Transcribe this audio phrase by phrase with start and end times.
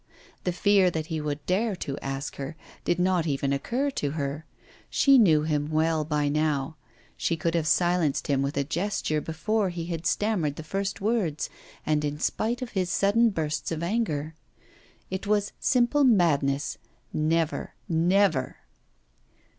[0.45, 4.47] The fear that he would dare to ask her did not even occur to her;
[4.89, 6.75] she knew him well by now;
[7.15, 11.51] she could have silenced him with a gesture, before he had stammered the first words,
[11.85, 14.33] and in spite of his sudden bursts of anger.
[15.11, 16.79] It was simple madness.
[17.13, 18.55] Never, never!